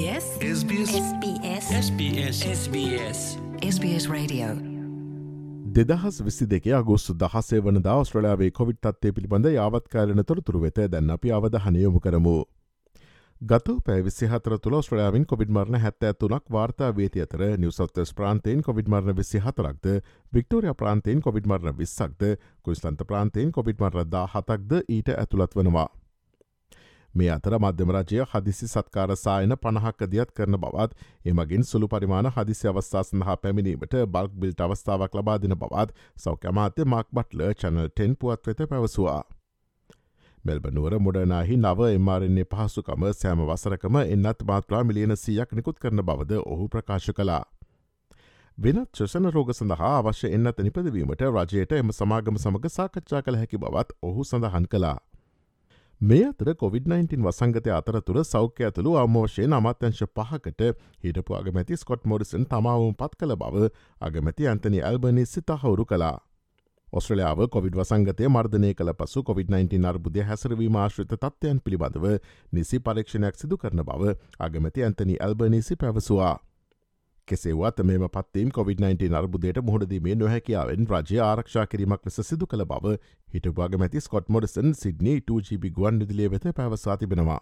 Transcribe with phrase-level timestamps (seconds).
[0.00, 0.26] SBS?
[0.40, 0.90] SBS.
[0.90, 1.64] SBS.
[1.78, 2.36] SBS.
[2.52, 3.18] SBS.
[3.70, 4.46] SBS Radio.
[5.68, 11.32] දෙදහස් විසි දෙක අගුස්සු දහසේ වන දවස්ට්‍රලයාාවේ කොවිට් තත්වය පිළිබඳ යාවත්කාලන තොරතුරු වෙත දැන්න අපි
[11.32, 12.34] අවධහනයොමු කරමු.
[13.40, 18.88] ගත පැවිසි හතර තුළ ස්ට්‍රලයාාවින් කොවිඩ් මරණ හැත්ත ඇතුනක් වාර්තා වේති අතර නිවසත්ස් ප්‍රාන්තයෙන් කොවිඩ්
[18.88, 19.86] මරණ විසි හතරක්ද
[20.32, 22.22] වික්ටෝරිය ප්‍රාන්තයෙන් කොවිඩ් මරණ විස්සක්ද
[22.62, 25.90] කුයිස්ලන්ත ප්‍රාන්තයෙන් කොවිඩ් මරදා හතක්ද ඊට ඇතුළත් වනවා.
[27.14, 30.94] මේ අතර මධ්‍යමරජය හදිසි සත්කාර සායන පණහක්ක දියත් කරන බවත්
[31.26, 37.06] එමගින් සුළු පරිමාණ හදිසි අවස්ථා සඳහා පැමිණීමට බල්ක් බිල්ට අවස්ථාවක් ලබා දෙන බවත් සෞඛ්‍යමාත්‍ය මක්
[37.12, 39.22] බට්ල චැනල් ටෙන් පුවත් වෙත පැවසවා.
[40.44, 46.68] මෙල්බනුවර මුඩනාහි නව එමාරන්නේ පහසුකම සෑම වසරකම එන්නත් මාත්‍රා මිලියන සියක් නිකුත් කරන බවද ඔහු
[46.68, 47.44] ප්‍රකාශ කලා.
[48.58, 53.98] වෙනත් ශ්‍රෂණ රෝග සඳහා අවශ්‍ය එන්නත නිපදවීමට රජයට එම සමාගම සමඟ සාකච්ඡා කළ හැකි බවත්
[54.02, 54.98] ඔහු සඳහන් කලා.
[56.00, 60.62] මේ අතර COොVID-19 වසංගතය අතරතුර සෞඛ්‍ය ඇතුළු අමෝෂයෙන් අමත්‍යංශ පහකට
[61.04, 63.68] හිටපු අගමැති ස්කොට් මෝඩිසන් තමාවුම් පත් කළ බව
[64.00, 66.16] අගමැති ඇන්තනි ඇල්බනි සිතහවුරු කලා.
[66.88, 72.06] ඔස්ට්‍රලියාව කොවිඩ් වසංගතය මර්ධනය කළ පසු COොVID-19 අර්බුදය හැසරවීම ආශ්‍රිත තත්වයන් පිළිබඳව
[72.52, 76.36] නිසි පරීක්ෂණයක් සිදු කරන බව අගමැති ඇන්තනි ඇල්බනිසි පැවසවා.
[77.30, 82.96] කෙසේවත් මෙම පත්තීම් COොVID-19 අර්බුදයට මුහුණදීමේ නොහැකියාවෙන් රජය ආරක්ෂා කිරීමක් ලෙස සිදු කළ බව
[83.28, 87.40] හිටවාග මැති ස්කොට් මොඩසන් සිඩ්නී 2GB ගුවන් විදිලිය වෙත පැවසා තිබෙනවා.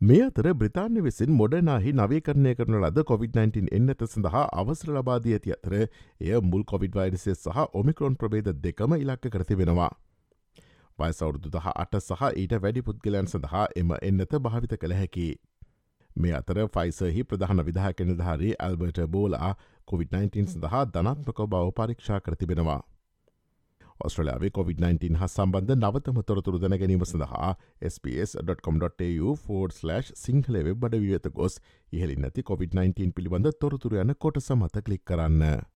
[0.00, 5.76] මේ අතර බ්‍රතාන්‍ය විසින් මොඩනාහි නවීකරණය කරන ලද COොVID-19 එන්නත සඳහා අවසර ලබාදී ඇති අතර
[5.76, 9.92] එය මුල් කොවිඩ් වයිරසය සහ ඔමිකරොන් ප්‍රබේද දෙකම ඉලක්ක කරති වෙනවා.
[10.98, 15.28] වයසවුරුදු දහ අට සහ ඊට වැඩි පුද්ගලයන් සඳහා එම එන්නත භාවිත කළ හැකි.
[16.16, 19.56] මේ අතර ෆයිසහි ප්‍රධාන විදාහක නිධාරී ඇල්බර්ට බෝලා
[19.88, 22.82] COොVID-19 සඳහා ධනත්මක බව පරීක්ෂා කරතිබෙනවා.
[24.00, 27.54] ඔස්ට්‍රලයාාවේ COොVID-19 හස් සම්බන්ධ නවතම තොරතුරු දැන ගැනීම සඳහා
[27.98, 31.60] ps.com.tu4/ සිංහල වෙබ් බඩ විවත ගොස්
[31.92, 35.73] ඉහලි නැති COොVID-19 පිළිබඳ තොරතුර යන කොට සමත කලික් කරන්න.